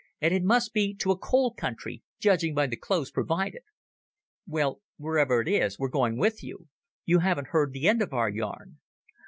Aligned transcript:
And 0.19 0.33
it 0.33 0.43
must 0.43 0.73
be 0.73 0.95
to 0.95 1.11
a 1.11 1.15
cold 1.15 1.57
country, 1.57 2.01
judging 2.19 2.55
by 2.55 2.65
the 2.65 2.75
clothes 2.75 3.11
provided." 3.11 3.61
"Well, 4.47 4.81
wherever 4.97 5.39
it 5.41 5.47
is, 5.47 5.77
we're 5.77 5.89
going 5.89 6.17
with 6.17 6.41
you. 6.43 6.69
You 7.05 7.19
haven't 7.19 7.49
heard 7.49 7.71
the 7.71 7.87
end 7.87 8.01
of 8.01 8.11
our 8.11 8.27
yarn. 8.31 8.79